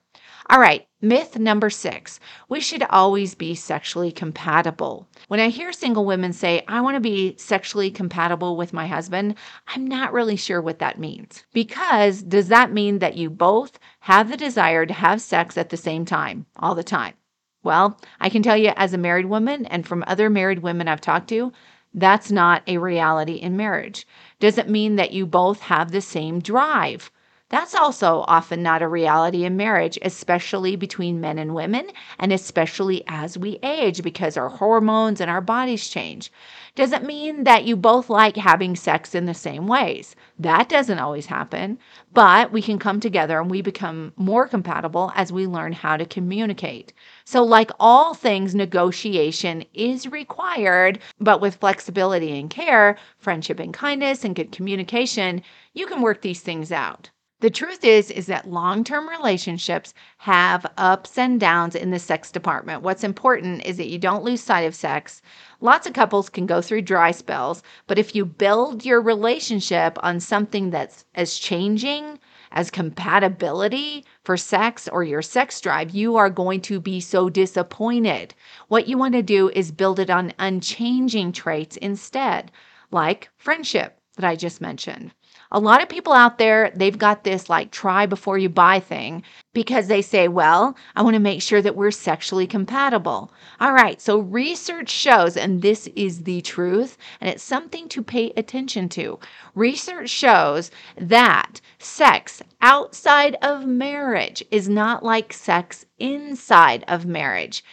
All 0.52 0.59
right, 0.59 0.85
myth 1.00 1.38
number 1.38 1.71
six 1.71 2.19
we 2.49 2.59
should 2.59 2.83
always 2.90 3.37
be 3.37 3.54
sexually 3.54 4.11
compatible. 4.11 5.07
When 5.28 5.38
I 5.38 5.49
hear 5.49 5.73
single 5.73 6.04
women 6.04 6.33
say, 6.33 6.64
I 6.66 6.80
want 6.80 6.97
to 6.97 7.00
be 7.00 7.37
sexually 7.37 7.88
compatible 7.88 8.57
with 8.57 8.73
my 8.73 8.88
husband, 8.88 9.37
I'm 9.69 9.87
not 9.87 10.12
really 10.12 10.35
sure 10.35 10.61
what 10.61 10.80
that 10.80 10.99
means. 10.99 11.45
Because 11.52 12.21
does 12.21 12.49
that 12.49 12.73
mean 12.73 12.99
that 12.99 13.16
you 13.16 13.30
both 13.30 13.78
have 14.00 14.28
the 14.28 14.37
desire 14.37 14.87
to 14.87 14.92
have 14.92 15.21
sex 15.21 15.57
at 15.57 15.71
the 15.71 15.76
same 15.76 16.04
time, 16.04 16.47
all 16.57 16.75
the 16.75 16.83
time? 16.83 17.14
Well, 17.62 18.00
I 18.19 18.28
can 18.28 18.42
tell 18.42 18.57
you 18.57 18.73
as 18.75 18.92
a 18.92 18.99
married 18.99 19.26
woman 19.26 19.66
and 19.66 19.87
from 19.87 20.02
other 20.09 20.28
married 20.28 20.64
women 20.64 20.88
I've 20.88 21.00
talked 21.00 21.28
to, 21.28 21.52
that's 21.95 22.33
not 22.33 22.64
a 22.66 22.78
reality 22.78 23.35
in 23.35 23.57
marriage. 23.57 24.04
Does 24.40 24.59
it 24.59 24.69
mean 24.69 24.97
that 24.97 25.12
you 25.12 25.26
both 25.26 25.61
have 25.61 25.92
the 25.92 26.00
same 26.00 26.40
drive? 26.40 27.12
That's 27.50 27.75
also 27.75 28.25
often 28.28 28.62
not 28.62 28.80
a 28.80 28.87
reality 28.87 29.45
in 29.45 29.57
marriage, 29.57 29.99
especially 30.02 30.76
between 30.76 31.21
men 31.21 31.37
and 31.37 31.52
women, 31.52 31.88
and 32.16 32.33
especially 32.33 33.02
as 33.09 33.37
we 33.37 33.59
age 33.64 34.04
because 34.04 34.37
our 34.37 34.49
hormones 34.49 35.21
and 35.21 35.28
our 35.28 35.40
bodies 35.40 35.88
change. 35.88 36.30
Doesn't 36.76 37.04
mean 37.04 37.42
that 37.42 37.64
you 37.64 37.75
both 37.75 38.09
like 38.09 38.37
having 38.37 38.76
sex 38.76 39.16
in 39.16 39.26
the 39.26 39.35
same 39.35 39.66
ways. 39.66 40.14
That 40.38 40.69
doesn't 40.69 41.00
always 41.00 41.26
happen, 41.26 41.80
but 42.12 42.52
we 42.52 42.62
can 42.62 42.78
come 42.78 43.00
together 43.00 43.40
and 43.40 43.50
we 43.50 43.62
become 43.62 44.12
more 44.16 44.47
compatible 44.47 45.11
as 45.16 45.33
we 45.33 45.49
learn 45.49 45.73
how 45.73 45.97
to 45.97 46.07
communicate. 46.07 46.92
So, 47.25 47.42
like 47.42 47.73
all 47.80 48.14
things, 48.14 48.54
negotiation 48.54 49.64
is 49.75 50.07
required, 50.07 51.00
but 51.19 51.40
with 51.40 51.57
flexibility 51.57 52.38
and 52.38 52.49
care, 52.49 52.97
friendship 53.19 53.59
and 53.59 53.75
kindness, 53.75 54.25
and 54.25 54.37
good 54.37 54.52
communication, 54.52 55.42
you 55.75 55.88
can 55.88 56.00
work 56.00 56.23
these 56.23 56.42
things 56.42 56.71
out. 56.71 57.11
The 57.40 57.49
truth 57.49 57.85
is 57.85 58.11
is 58.11 58.26
that 58.26 58.50
long-term 58.50 59.09
relationships 59.09 59.94
have 60.18 60.66
ups 60.76 61.16
and 61.16 61.40
downs 61.40 61.75
in 61.75 61.90
the 61.90 61.99
sex 61.99 62.30
department. 62.30 62.82
What's 62.82 63.02
important 63.02 63.64
is 63.64 63.78
that 63.78 63.88
you 63.88 63.99
don't 63.99 64.23
lose 64.23 64.42
sight 64.42 64.66
of 64.66 64.75
sex. 64.75 65.23
Lots 65.62 65.87
of 65.87 65.94
couples 65.94 66.28
can 66.28 66.44
go 66.44 66.61
through 66.61 66.82
dry 66.82 67.12
spells, 67.12 67.62
but 67.87 67.99
if 67.99 68.14
you 68.14 68.26
build 68.26 68.85
your 68.85 69.00
relationship 69.00 69.97
on 70.02 70.20
something 70.20 70.68
that's 70.68 71.06
as 71.14 71.38
changing 71.38 72.18
as 72.52 72.70
compatibility 72.70 74.04
for 74.23 74.37
sex 74.37 74.87
or 74.87 75.02
your 75.02 75.23
sex 75.23 75.62
drive, 75.62 75.92
you 75.92 76.16
are 76.16 76.28
going 76.28 76.61
to 76.61 76.78
be 76.78 77.00
so 77.00 77.30
disappointed. 77.30 78.35
What 78.68 78.87
you 78.87 78.99
want 78.99 79.14
to 79.14 79.23
do 79.23 79.49
is 79.49 79.73
build 79.73 79.99
it 79.99 80.11
on 80.11 80.35
unchanging 80.38 81.32
traits 81.32 81.78
instead, 81.78 82.52
like 82.90 83.30
friendship 83.38 84.00
that 84.20 84.28
I 84.28 84.36
just 84.36 84.60
mentioned. 84.60 85.12
A 85.50 85.58
lot 85.58 85.82
of 85.82 85.88
people 85.88 86.12
out 86.12 86.36
there, 86.36 86.70
they've 86.76 86.98
got 86.98 87.24
this 87.24 87.48
like 87.48 87.70
try 87.70 88.04
before 88.04 88.36
you 88.36 88.50
buy 88.50 88.78
thing 88.78 89.22
because 89.54 89.88
they 89.88 90.02
say, 90.02 90.28
well, 90.28 90.76
I 90.94 91.02
want 91.02 91.14
to 91.14 91.20
make 91.20 91.40
sure 91.40 91.62
that 91.62 91.74
we're 91.74 91.90
sexually 91.90 92.46
compatible. 92.46 93.32
All 93.60 93.72
right, 93.72 94.00
so 94.00 94.18
research 94.18 94.90
shows, 94.90 95.36
and 95.36 95.62
this 95.62 95.88
is 95.96 96.22
the 96.22 96.42
truth, 96.42 96.98
and 97.20 97.30
it's 97.30 97.42
something 97.42 97.88
to 97.88 98.02
pay 98.02 98.32
attention 98.36 98.90
to. 98.90 99.18
Research 99.54 100.10
shows 100.10 100.70
that 100.98 101.60
sex 101.78 102.42
outside 102.60 103.36
of 103.42 103.66
marriage 103.66 104.44
is 104.50 104.68
not 104.68 105.02
like 105.02 105.32
sex 105.32 105.86
inside 105.98 106.84
of 106.86 107.06
marriage. 107.06 107.64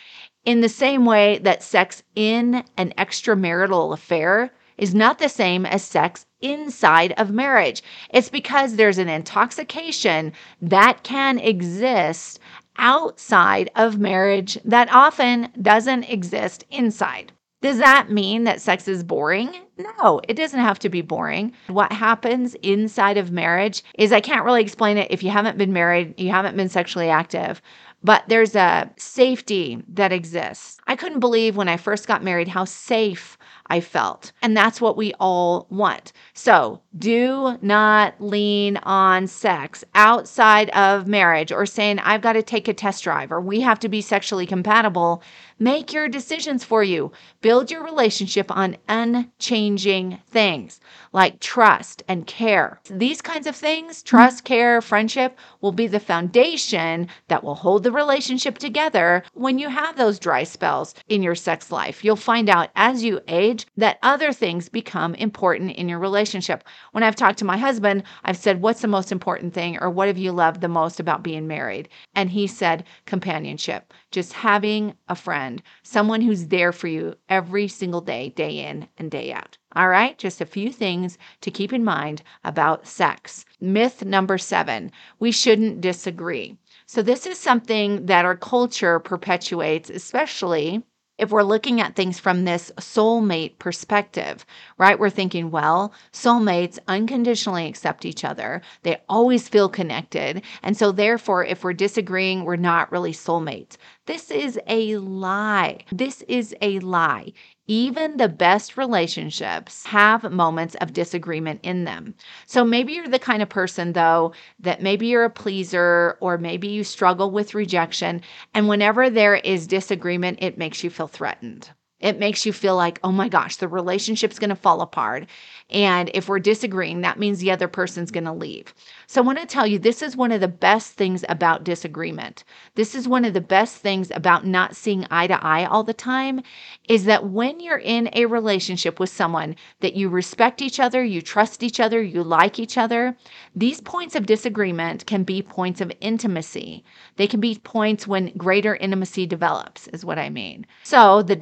In 0.46 0.62
the 0.62 0.70
same 0.70 1.04
way 1.04 1.40
that 1.40 1.62
sex 1.62 2.04
in 2.16 2.64
an 2.78 2.94
extramarital 2.98 3.94
affair 3.94 4.54
is 4.78 4.96
not 4.96 5.20
the 5.20 5.28
same 5.28 5.66
as 5.66 5.84
sex 5.84 6.27
inside 6.42 7.14
of 7.18 7.32
marriage. 7.32 7.84
It's 8.12 8.30
because 8.30 8.76
there's 8.76 8.98
an 8.98 9.10
intoxication 9.10 10.34
that 10.62 11.04
can 11.04 11.40
exist 11.40 12.40
outside 12.78 13.72
of 13.76 14.00
marriage 14.00 14.58
that 14.64 14.92
often 14.94 15.50
doesn't 15.62 16.04
exist 16.04 16.66
inside. 16.70 17.32
Does 17.62 17.80
that 17.80 18.12
mean 18.12 18.44
that 18.44 18.62
sex 18.62 18.88
is 18.88 19.04
boring? 19.04 19.52
No, 19.78 20.22
it 20.28 20.36
doesn't 20.36 20.60
have 20.60 20.78
to 20.80 20.90
be 20.90 21.02
boring. 21.02 21.54
What 21.68 21.92
happens 21.92 22.54
inside 22.62 23.18
of 23.18 23.32
marriage 23.32 23.84
is 23.98 24.12
I 24.12 24.22
can't 24.22 24.46
really 24.46 24.62
explain 24.62 24.98
it 24.98 25.10
if 25.10 25.24
you 25.24 25.32
haven't 25.32 25.58
been 25.58 25.74
married, 25.74 26.20
you 26.20 26.30
haven't 26.30 26.56
been 26.56 26.70
sexually 26.70 27.10
active, 27.10 27.62
but 28.04 28.24
there's 28.28 28.56
a 28.56 28.92
safety 28.98 29.84
that 29.90 30.12
exists. 30.12 30.78
I 30.86 30.96
couldn't 30.96 31.20
believe 31.20 31.56
when 31.56 31.68
I 31.68 31.78
first 31.78 32.08
got 32.08 32.24
married 32.24 32.48
how 32.48 32.66
safe 32.66 33.40
I 33.70 33.80
felt. 33.82 34.32
And 34.42 34.56
that's 34.56 34.82
what 34.82 34.98
we 34.98 35.14
all 35.20 35.68
want. 35.70 36.14
So 36.34 36.82
do 36.98 37.58
not 37.62 38.16
lean 38.20 38.78
on 38.78 39.28
sex 39.28 39.84
outside 39.96 40.70
of 40.72 41.08
marriage 41.08 41.52
or 41.52 41.66
saying, 41.66 42.00
I've 42.00 42.22
got 42.22 42.34
to 42.34 42.44
take 42.44 42.68
a 42.68 42.74
test 42.74 43.04
drive 43.04 43.32
or 43.32 43.42
we 43.42 43.62
have 43.62 43.80
to 43.80 43.90
be 43.90 44.02
sexually 44.02 44.46
compatible. 44.46 45.22
Make 45.60 45.92
your 45.92 46.08
decisions 46.08 46.64
for 46.64 46.84
you. 46.84 47.12
Build 47.42 47.72
your 47.72 47.84
relationship 47.84 48.52
on 48.52 48.78
unchanging 48.88 50.20
things 50.28 50.80
like 51.14 51.40
trust 51.40 52.04
and 52.08 52.28
care. 52.28 52.80
These 52.92 53.24
kinds 53.24 53.48
of 53.48 53.56
things, 53.56 54.04
trust, 54.04 54.44
care, 54.44 54.82
friendship, 54.82 55.36
will 55.62 55.72
be 55.72 55.88
the 55.88 56.00
foundation 56.00 57.08
that 57.28 57.44
will 57.44 57.56
hold 57.56 57.82
the 57.82 57.92
relationship 57.92 58.60
together 58.60 59.24
when 59.34 59.58
you 59.58 59.70
have 59.70 59.96
those 59.96 60.20
dry 60.20 60.44
spells 60.44 60.94
in 61.08 61.24
your 61.24 61.34
sex 61.34 61.72
life. 61.72 62.04
You'll 62.06 62.18
find 62.18 62.50
out 62.50 62.70
as 62.76 63.04
you 63.04 63.22
age 63.28 63.66
that 63.78 63.98
other 64.04 64.32
things 64.32 64.70
become 64.70 65.16
important 65.16 65.72
in 65.72 65.90
your 65.90 65.98
relationship. 66.00 66.64
When 66.92 67.04
I've 67.04 67.16
talked 67.16 67.40
to 67.40 67.46
my 67.46 67.58
husband, 67.58 68.04
I've 68.24 68.38
said, 68.38 68.62
What's 68.62 68.82
the 68.82 68.88
most 68.88 69.12
important 69.12 69.56
thing, 69.56 69.80
or 69.82 69.90
what 69.90 70.08
have 70.08 70.20
you 70.20 70.32
loved 70.32 70.62
the 70.62 70.68
most 70.68 71.00
about 71.00 71.24
being 71.24 71.48
married? 71.48 71.90
And 72.14 72.30
he 72.30 72.46
said, 72.46 72.84
Companionship, 73.06 73.92
just 74.18 74.34
having 74.34 74.96
a 75.08 75.14
friend, 75.14 75.62
someone 75.84 76.22
who's 76.22 76.48
there 76.48 76.72
for 76.72 76.88
you 76.88 77.14
every 77.30 77.68
single 77.68 78.02
day, 78.02 78.30
day 78.30 78.66
in 78.68 78.88
and 78.98 79.12
day 79.12 79.32
out. 79.32 79.60
All 79.76 79.90
right, 79.90 80.18
just 80.18 80.42
a 80.42 80.46
few 80.48 80.72
things 80.72 81.20
to 81.42 81.52
keep 81.52 81.72
in 81.72 81.84
mind 81.84 82.24
about 82.44 82.88
sex. 82.88 83.46
Myth 83.62 84.04
number 84.04 84.40
seven 84.40 84.92
we 85.20 85.32
shouldn't 85.32 85.82
disagree. 85.82 86.58
So, 86.88 87.04
this 87.04 87.28
is 87.28 87.38
something 87.38 88.08
that 88.08 88.26
our 88.26 88.36
culture 88.36 88.98
perpetuates, 88.98 89.92
especially 89.92 90.82
if 91.18 91.32
we're 91.32 91.44
looking 91.44 91.82
at 91.82 91.96
things 91.96 92.20
from 92.20 92.46
this 92.46 92.72
soulmate 92.78 93.60
perspective, 93.60 94.46
right? 94.78 95.00
We're 95.00 95.10
thinking, 95.10 95.52
well, 95.52 95.94
soulmates 96.14 96.80
unconditionally 96.88 97.68
accept 97.68 98.06
each 98.06 98.24
other. 98.24 98.62
They 98.84 99.02
always 99.10 99.50
feel 99.50 99.70
connected. 99.70 100.44
And 100.64 100.78
so, 100.78 100.92
therefore, 100.92 101.44
if 101.46 101.64
we're 101.64 101.74
disagreeing, 101.74 102.44
we're 102.44 102.56
not 102.56 102.92
really 102.92 103.14
soulmates. 103.14 103.78
This 104.06 104.32
is 104.32 104.60
a 104.68 104.98
lie. 104.98 105.80
This 105.92 106.22
is 106.28 106.56
a 106.62 106.80
lie. 106.80 107.34
Even 107.70 108.18
the 108.18 108.28
best 108.28 108.76
relationships 108.76 109.86
have 109.86 110.30
moments 110.32 110.76
of 110.82 110.92
disagreement 110.92 111.62
in 111.64 111.86
them. 111.86 112.14
So 112.46 112.66
maybe 112.66 112.92
you're 112.94 113.08
the 113.08 113.20
kind 113.20 113.42
of 113.42 113.48
person, 113.50 113.94
though, 113.94 114.34
that 114.60 114.82
maybe 114.82 115.08
you're 115.08 115.24
a 115.24 115.30
pleaser 115.30 116.18
or 116.20 116.38
maybe 116.38 116.68
you 116.68 116.84
struggle 116.84 117.32
with 117.32 117.54
rejection. 117.56 118.22
And 118.54 118.68
whenever 118.68 119.10
there 119.10 119.36
is 119.36 119.66
disagreement, 119.68 120.40
it 120.42 120.58
makes 120.58 120.84
you 120.84 120.90
feel 120.90 121.08
threatened. 121.08 121.70
It 122.00 122.20
makes 122.20 122.46
you 122.46 122.54
feel 122.54 122.76
like, 122.76 123.00
oh 123.04 123.12
my 123.12 123.28
gosh, 123.28 123.56
the 123.56 123.68
relationship's 123.68 124.38
going 124.38 124.52
to 124.52 124.56
fall 124.56 124.82
apart. 124.82 125.26
And 125.70 126.12
if 126.14 126.30
we're 126.30 126.40
disagreeing, 126.40 127.02
that 127.02 127.18
means 127.18 127.40
the 127.40 127.52
other 127.52 127.68
person's 127.68 128.12
going 128.12 128.26
to 128.26 128.32
leave. 128.32 128.74
So 129.08 129.22
I 129.22 129.26
want 129.26 129.40
to 129.40 129.46
tell 129.48 129.66
you 129.66 129.80
this 129.80 130.02
is 130.02 130.16
one 130.16 130.32
of 130.32 130.40
the 130.40 130.48
best 130.48 130.94
things 130.94 131.26
about 131.28 131.64
disagreement. 131.64 132.44
This 132.76 132.94
is 132.94 133.08
one 133.08 133.26
of 133.26 133.34
the 133.34 133.42
best 133.42 133.78
things 133.78 134.12
about 134.12 134.46
not 134.46 134.76
seeing 134.76 135.08
eye 135.10 135.28
to 135.28 135.44
eye 135.44 135.66
all 135.66 135.84
the 135.84 135.94
time 135.94 136.42
is 136.88 137.06
that 137.06 137.30
when 137.30 137.60
you're 137.60 137.80
in 137.80 138.10
a 138.14 138.28
relationship 138.28 139.00
with 139.00 139.10
someone 139.10 139.56
that 139.80 139.96
you 139.96 140.08
respect 140.08 140.62
each 140.62 140.80
other, 140.80 141.04
you 141.04 141.22
trust 141.22 141.64
each 141.64 141.80
other, 141.80 142.02
you 142.02 142.24
like 142.24 142.60
each 142.60 142.78
other, 142.78 143.18
these 143.56 143.82
points 143.82 144.16
of 144.16 144.26
disagreement 144.26 145.06
can 145.06 145.24
be 145.24 145.42
points 145.42 145.82
of 145.82 145.92
intimacy. 146.00 146.84
They 147.16 147.28
can 147.28 147.40
be 147.40 147.60
points 147.64 148.08
when 148.08 148.32
greater 148.38 148.76
intimacy 148.76 149.26
develops, 149.26 149.88
is 149.90 150.06
what 150.06 150.20
I 150.20 150.30
mean. 150.30 150.66
So 150.84 151.24
the 151.24 151.36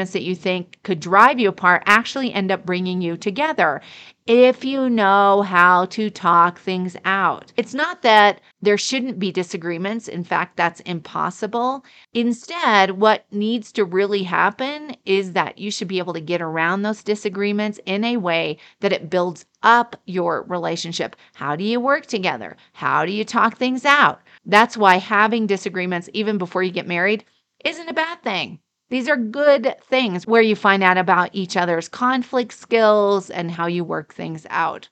disagreements 0.00 0.12
that 0.12 0.22
you 0.22 0.34
think 0.34 0.78
could 0.82 1.00
drive 1.00 1.38
you 1.38 1.48
apart 1.48 1.82
actually 1.84 2.32
end 2.32 2.50
up 2.50 2.64
bringing 2.64 3.02
you 3.02 3.16
together 3.16 3.82
if 4.26 4.64
you 4.64 4.88
know 4.88 5.42
how 5.42 5.84
to 5.86 6.08
talk 6.08 6.58
things 6.58 6.96
out. 7.04 7.52
It's 7.56 7.74
not 7.74 8.00
that 8.02 8.40
there 8.62 8.78
shouldn't 8.78 9.18
be 9.18 9.32
disagreements. 9.32 10.08
In 10.08 10.24
fact, 10.24 10.56
that's 10.56 10.80
impossible. 10.80 11.84
Instead, 12.14 12.92
what 12.92 13.26
needs 13.30 13.72
to 13.72 13.84
really 13.84 14.22
happen 14.22 14.96
is 15.04 15.32
that 15.32 15.58
you 15.58 15.70
should 15.70 15.88
be 15.88 15.98
able 15.98 16.14
to 16.14 16.20
get 16.20 16.40
around 16.40 16.82
those 16.82 17.02
disagreements 17.02 17.80
in 17.84 18.04
a 18.04 18.16
way 18.16 18.56
that 18.80 18.92
it 18.92 19.10
builds 19.10 19.44
up 19.62 19.96
your 20.06 20.44
relationship. 20.48 21.16
How 21.34 21.56
do 21.56 21.64
you 21.64 21.80
work 21.80 22.06
together? 22.06 22.56
How 22.72 23.04
do 23.04 23.12
you 23.12 23.24
talk 23.24 23.58
things 23.58 23.84
out? 23.84 24.20
That's 24.46 24.76
why 24.76 24.96
having 24.96 25.46
disagreements, 25.46 26.08
even 26.14 26.38
before 26.38 26.62
you 26.62 26.72
get 26.72 26.86
married, 26.86 27.24
isn't 27.64 27.88
a 27.88 27.92
bad 27.92 28.22
thing. 28.22 28.60
These 28.90 29.08
are 29.08 29.16
good 29.16 29.76
things 29.84 30.26
where 30.26 30.42
you 30.42 30.56
find 30.56 30.82
out 30.82 30.98
about 30.98 31.30
each 31.32 31.56
other's 31.56 31.88
conflict 31.88 32.52
skills 32.52 33.30
and 33.30 33.48
how 33.48 33.68
you 33.68 33.84
work 33.84 34.12
things 34.12 34.48
out. 34.50 34.88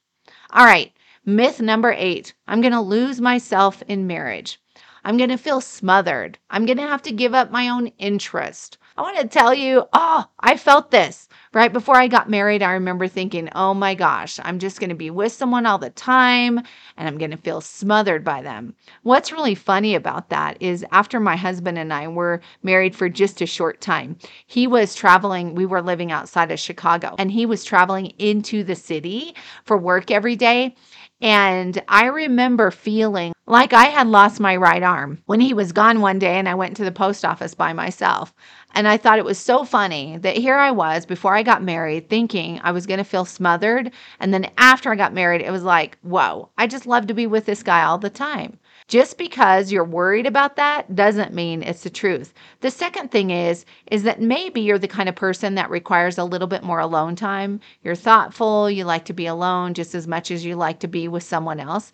All 0.50 0.64
right, 0.64 0.92
myth 1.24 1.60
number 1.60 1.92
eight 1.92 2.32
I'm 2.46 2.60
going 2.60 2.72
to 2.72 2.80
lose 2.80 3.20
myself 3.20 3.82
in 3.88 4.06
marriage. 4.06 4.60
I'm 5.04 5.16
going 5.16 5.30
to 5.30 5.36
feel 5.36 5.60
smothered. 5.60 6.38
I'm 6.48 6.64
going 6.64 6.78
to 6.78 6.86
have 6.86 7.02
to 7.02 7.12
give 7.12 7.34
up 7.34 7.50
my 7.50 7.68
own 7.68 7.88
interest. 7.98 8.78
I 8.98 9.02
want 9.02 9.18
to 9.18 9.28
tell 9.28 9.54
you, 9.54 9.84
oh, 9.92 10.24
I 10.40 10.56
felt 10.56 10.90
this 10.90 11.28
right 11.54 11.72
before 11.72 11.94
I 11.94 12.08
got 12.08 12.28
married. 12.28 12.64
I 12.64 12.72
remember 12.72 13.06
thinking, 13.06 13.48
oh 13.54 13.72
my 13.72 13.94
gosh, 13.94 14.40
I'm 14.42 14.58
just 14.58 14.80
going 14.80 14.90
to 14.90 14.96
be 14.96 15.08
with 15.08 15.30
someone 15.30 15.66
all 15.66 15.78
the 15.78 15.90
time 15.90 16.58
and 16.96 17.06
I'm 17.08 17.16
going 17.16 17.30
to 17.30 17.36
feel 17.36 17.60
smothered 17.60 18.24
by 18.24 18.42
them. 18.42 18.74
What's 19.04 19.30
really 19.30 19.54
funny 19.54 19.94
about 19.94 20.30
that 20.30 20.60
is 20.60 20.84
after 20.90 21.20
my 21.20 21.36
husband 21.36 21.78
and 21.78 21.92
I 21.92 22.08
were 22.08 22.40
married 22.64 22.96
for 22.96 23.08
just 23.08 23.40
a 23.40 23.46
short 23.46 23.80
time, 23.80 24.18
he 24.48 24.66
was 24.66 24.96
traveling. 24.96 25.54
We 25.54 25.64
were 25.64 25.80
living 25.80 26.10
outside 26.10 26.50
of 26.50 26.58
Chicago 26.58 27.14
and 27.20 27.30
he 27.30 27.46
was 27.46 27.62
traveling 27.62 28.06
into 28.18 28.64
the 28.64 28.74
city 28.74 29.32
for 29.62 29.78
work 29.78 30.10
every 30.10 30.34
day. 30.34 30.74
And 31.20 31.82
I 31.88 32.06
remember 32.06 32.70
feeling 32.70 33.32
like 33.46 33.72
I 33.72 33.86
had 33.86 34.06
lost 34.06 34.38
my 34.38 34.54
right 34.54 34.82
arm 34.82 35.20
when 35.26 35.40
he 35.40 35.52
was 35.52 35.72
gone 35.72 36.00
one 36.00 36.18
day 36.20 36.38
and 36.38 36.48
I 36.48 36.54
went 36.54 36.76
to 36.76 36.84
the 36.84 36.92
post 36.92 37.24
office 37.24 37.54
by 37.54 37.72
myself. 37.72 38.32
And 38.74 38.86
I 38.86 38.98
thought 38.98 39.18
it 39.18 39.24
was 39.24 39.38
so 39.38 39.64
funny 39.64 40.18
that 40.18 40.36
here 40.36 40.56
I 40.56 40.70
was 40.70 41.06
before 41.06 41.34
I 41.34 41.42
got 41.42 41.62
married 41.62 42.08
thinking 42.08 42.60
I 42.62 42.70
was 42.70 42.86
going 42.86 42.98
to 42.98 43.04
feel 43.04 43.24
smothered. 43.24 43.90
And 44.20 44.32
then 44.32 44.50
after 44.58 44.92
I 44.92 44.96
got 44.96 45.14
married, 45.14 45.40
it 45.40 45.50
was 45.50 45.64
like, 45.64 45.98
whoa, 46.02 46.50
I 46.56 46.68
just 46.68 46.86
love 46.86 47.08
to 47.08 47.14
be 47.14 47.26
with 47.26 47.46
this 47.46 47.64
guy 47.64 47.82
all 47.82 47.98
the 47.98 48.10
time. 48.10 48.58
Just 48.88 49.18
because 49.18 49.70
you're 49.70 49.84
worried 49.84 50.26
about 50.26 50.56
that 50.56 50.94
doesn't 50.94 51.34
mean 51.34 51.62
it's 51.62 51.82
the 51.82 51.90
truth. 51.90 52.32
The 52.60 52.70
second 52.70 53.10
thing 53.10 53.30
is 53.30 53.64
is 53.90 54.02
that 54.04 54.20
maybe 54.20 54.62
you're 54.62 54.78
the 54.78 54.88
kind 54.88 55.08
of 55.08 55.14
person 55.14 55.54
that 55.56 55.70
requires 55.70 56.18
a 56.18 56.24
little 56.24 56.48
bit 56.48 56.64
more 56.64 56.80
alone 56.80 57.14
time. 57.14 57.60
You're 57.82 57.94
thoughtful, 57.94 58.70
you 58.70 58.84
like 58.84 59.04
to 59.06 59.12
be 59.12 59.26
alone 59.26 59.74
just 59.74 59.94
as 59.94 60.08
much 60.08 60.30
as 60.30 60.44
you 60.44 60.56
like 60.56 60.80
to 60.80 60.88
be 60.88 61.06
with 61.06 61.22
someone 61.22 61.60
else 61.60 61.92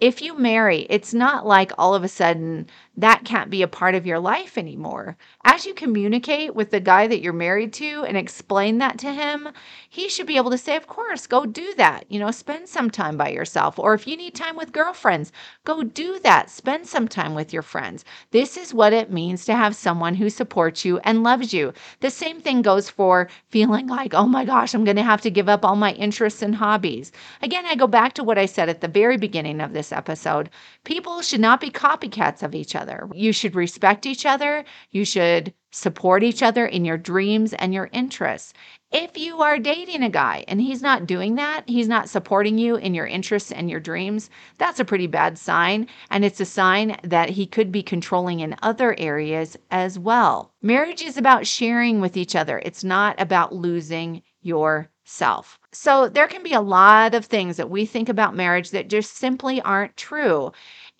if 0.00 0.20
you 0.20 0.36
marry, 0.36 0.80
it's 0.90 1.14
not 1.14 1.46
like 1.46 1.72
all 1.78 1.94
of 1.94 2.04
a 2.04 2.08
sudden 2.08 2.66
that 2.96 3.24
can't 3.24 3.50
be 3.50 3.62
a 3.62 3.68
part 3.68 3.96
of 3.96 4.06
your 4.06 4.20
life 4.20 4.56
anymore. 4.56 5.16
As 5.44 5.66
you 5.66 5.74
communicate 5.74 6.54
with 6.54 6.70
the 6.70 6.78
guy 6.78 7.08
that 7.08 7.20
you're 7.20 7.32
married 7.32 7.72
to 7.74 8.04
and 8.04 8.16
explain 8.16 8.78
that 8.78 8.98
to 8.98 9.12
him, 9.12 9.48
he 9.90 10.08
should 10.08 10.28
be 10.28 10.36
able 10.36 10.52
to 10.52 10.58
say, 10.58 10.76
Of 10.76 10.86
course, 10.86 11.26
go 11.26 11.44
do 11.44 11.74
that. 11.74 12.04
You 12.08 12.20
know, 12.20 12.30
spend 12.30 12.68
some 12.68 12.90
time 12.90 13.16
by 13.16 13.30
yourself. 13.30 13.80
Or 13.80 13.94
if 13.94 14.06
you 14.06 14.16
need 14.16 14.34
time 14.36 14.56
with 14.56 14.72
girlfriends, 14.72 15.32
go 15.64 15.82
do 15.82 16.20
that. 16.20 16.50
Spend 16.50 16.86
some 16.86 17.08
time 17.08 17.34
with 17.34 17.52
your 17.52 17.62
friends. 17.62 18.04
This 18.30 18.56
is 18.56 18.72
what 18.72 18.92
it 18.92 19.10
means 19.10 19.44
to 19.46 19.56
have 19.56 19.74
someone 19.74 20.14
who 20.14 20.30
supports 20.30 20.84
you 20.84 20.98
and 20.98 21.24
loves 21.24 21.52
you. 21.52 21.72
The 21.98 22.10
same 22.10 22.40
thing 22.40 22.62
goes 22.62 22.88
for 22.88 23.28
feeling 23.48 23.88
like, 23.88 24.14
Oh 24.14 24.26
my 24.28 24.44
gosh, 24.44 24.72
I'm 24.72 24.84
going 24.84 24.96
to 24.96 25.02
have 25.02 25.20
to 25.22 25.30
give 25.30 25.48
up 25.48 25.64
all 25.64 25.76
my 25.76 25.92
interests 25.94 26.42
and 26.42 26.54
hobbies. 26.54 27.10
Again, 27.42 27.66
I 27.66 27.74
go 27.74 27.88
back 27.88 28.12
to 28.14 28.24
what 28.24 28.38
I 28.38 28.46
said 28.46 28.68
at 28.68 28.80
the 28.80 28.88
very 28.88 29.16
beginning 29.16 29.60
of 29.60 29.72
this 29.72 29.90
episode. 29.90 30.48
People 30.84 31.22
should 31.22 31.40
not 31.40 31.60
be 31.60 31.70
copycats 31.70 32.44
of 32.44 32.54
each 32.54 32.76
other. 32.76 32.83
You 33.14 33.32
should 33.32 33.54
respect 33.54 34.06
each 34.06 34.26
other. 34.26 34.64
You 34.90 35.04
should 35.04 35.54
support 35.70 36.22
each 36.22 36.42
other 36.42 36.66
in 36.66 36.84
your 36.84 36.96
dreams 36.96 37.52
and 37.54 37.74
your 37.74 37.90
interests. 37.92 38.52
If 38.92 39.18
you 39.18 39.42
are 39.42 39.58
dating 39.58 40.04
a 40.04 40.08
guy 40.08 40.44
and 40.46 40.60
he's 40.60 40.82
not 40.82 41.06
doing 41.06 41.34
that, 41.34 41.64
he's 41.66 41.88
not 41.88 42.08
supporting 42.08 42.58
you 42.58 42.76
in 42.76 42.94
your 42.94 43.06
interests 43.06 43.50
and 43.50 43.68
your 43.68 43.80
dreams, 43.80 44.30
that's 44.56 44.78
a 44.78 44.84
pretty 44.84 45.08
bad 45.08 45.36
sign. 45.36 45.88
And 46.10 46.24
it's 46.24 46.38
a 46.38 46.44
sign 46.44 46.96
that 47.02 47.30
he 47.30 47.44
could 47.44 47.72
be 47.72 47.82
controlling 47.82 48.38
in 48.38 48.54
other 48.62 48.94
areas 48.98 49.56
as 49.72 49.98
well. 49.98 50.52
Marriage 50.62 51.02
is 51.02 51.16
about 51.16 51.44
sharing 51.44 52.00
with 52.00 52.16
each 52.16 52.36
other, 52.36 52.60
it's 52.64 52.84
not 52.84 53.20
about 53.20 53.52
losing 53.52 54.22
yourself. 54.42 55.58
So 55.72 56.08
there 56.08 56.28
can 56.28 56.44
be 56.44 56.52
a 56.52 56.60
lot 56.60 57.14
of 57.14 57.24
things 57.24 57.56
that 57.56 57.70
we 57.70 57.86
think 57.86 58.08
about 58.08 58.36
marriage 58.36 58.70
that 58.70 58.88
just 58.88 59.16
simply 59.16 59.60
aren't 59.62 59.96
true. 59.96 60.52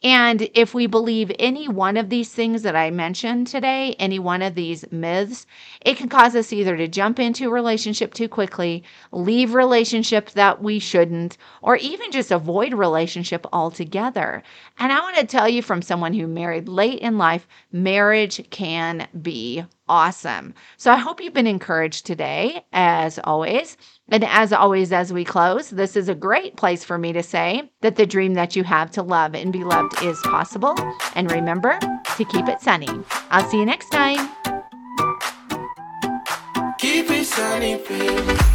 And 0.04 0.50
if 0.52 0.74
we 0.74 0.86
believe 0.86 1.32
any 1.38 1.66
one 1.66 1.96
of 1.96 2.10
these 2.10 2.30
things 2.30 2.60
that 2.60 2.76
I 2.76 2.90
mentioned 2.90 3.46
today, 3.46 3.96
any 3.98 4.18
one 4.18 4.42
of 4.42 4.54
these 4.54 4.84
myths, 4.92 5.46
it 5.80 5.96
can 5.96 6.10
cause 6.10 6.36
us 6.36 6.52
either 6.52 6.76
to 6.76 6.86
jump 6.86 7.18
into 7.18 7.48
a 7.48 7.50
relationship 7.50 8.12
too 8.12 8.28
quickly, 8.28 8.84
leave 9.12 9.54
relationship 9.54 10.30
that 10.32 10.62
we 10.62 10.78
shouldn't, 10.78 11.38
or 11.62 11.76
even 11.76 12.12
just 12.12 12.30
avoid 12.30 12.74
relationship 12.74 13.46
altogether. 13.50 14.42
And 14.78 14.92
I 14.92 15.00
want 15.00 15.16
to 15.16 15.26
tell 15.26 15.48
you 15.48 15.62
from 15.62 15.80
someone 15.80 16.12
who 16.12 16.26
married 16.26 16.68
late 16.68 16.98
in 16.98 17.16
life, 17.16 17.48
marriage 17.72 18.50
can 18.50 19.08
be 19.22 19.64
awesome. 19.88 20.54
So 20.76 20.92
I 20.92 20.96
hope 20.96 21.20
you've 21.20 21.34
been 21.34 21.46
encouraged 21.46 22.06
today, 22.06 22.64
as 22.72 23.18
always. 23.24 23.76
And 24.08 24.24
as 24.24 24.52
always, 24.52 24.92
as 24.92 25.12
we 25.12 25.24
close, 25.24 25.70
this 25.70 25.96
is 25.96 26.08
a 26.08 26.14
great 26.14 26.56
place 26.56 26.84
for 26.84 26.98
me 26.98 27.12
to 27.12 27.22
say 27.22 27.70
that 27.80 27.96
the 27.96 28.06
dream 28.06 28.34
that 28.34 28.54
you 28.54 28.64
have 28.64 28.90
to 28.92 29.02
love 29.02 29.34
and 29.34 29.52
be 29.52 29.64
loved 29.64 30.02
is 30.02 30.18
possible. 30.22 30.74
And 31.14 31.30
remember 31.30 31.78
to 32.16 32.24
keep 32.24 32.48
it 32.48 32.60
sunny. 32.60 32.88
I'll 33.30 33.48
see 33.48 33.58
you 33.58 33.66
next 33.66 33.90
time. 33.90 34.28
Keep 36.78 37.10
it 37.10 37.24
sunny, 37.24 37.76
baby. 37.76 38.53